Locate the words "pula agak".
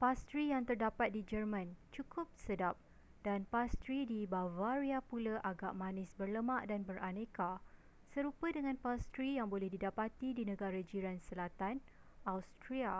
5.10-5.72